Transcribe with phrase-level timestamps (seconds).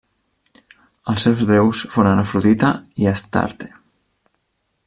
[1.13, 2.73] Els seus déus foren Afrodita
[3.05, 3.71] i Astarte.